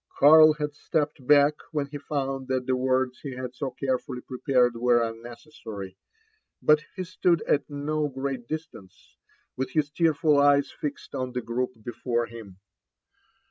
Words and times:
Karl 0.17 0.55
bad 0.57 0.73
stepped 0.73 1.27
back 1.27 1.53
when 1.71 1.85
be 1.85 1.99
Tound 1.99 2.47
thai 2.47 2.57
the 2.65 2.75
words 2.75 3.19
he 3.19 3.35
had 3.35 3.53
so 3.53 3.69
carefully 3.69 4.21
prepared 4.21 4.75
were 4.75 5.03
unnecessary; 5.07 5.95
but 6.59 6.81
he 6.95 7.03
stood 7.03 7.43
at 7.43 7.67
do 7.67 8.09
great 8.11 8.47
distance, 8.47 9.15
with 9.55 9.69
his 9.73 9.91
tearful 9.91 10.37
^;es 10.37 10.73
fixed 10.73 11.13
on 11.13 11.33
the 11.33 11.41
group 11.43 11.73
before 11.83 12.25
him. 12.25 12.57